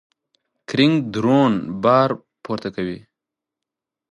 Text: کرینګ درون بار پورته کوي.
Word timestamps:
کرینګ 0.69 0.95
درون 1.13 1.53
بار 1.83 2.09
پورته 2.43 2.69
کوي. 2.75 2.99